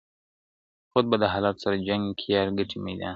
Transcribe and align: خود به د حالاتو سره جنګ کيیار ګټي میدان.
خود 0.91 1.05
به 1.09 1.15
د 1.23 1.25
حالاتو 1.33 1.61
سره 1.65 1.83
جنګ 1.87 2.03
کيیار 2.19 2.47
ګټي 2.57 2.77
میدان. 2.85 3.09